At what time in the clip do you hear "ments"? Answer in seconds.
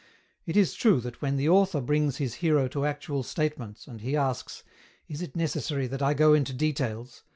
3.59-3.85